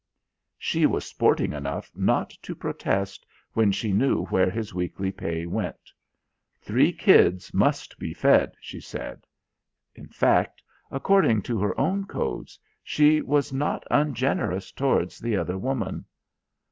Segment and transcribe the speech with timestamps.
[0.57, 5.91] She was sporting enough not to protest when she knew where his weekly pay went.
[6.59, 9.27] "Three kids must be fed," she said.
[9.93, 16.05] In fact, according to her own codes, she was not ungenerous towards the other woman.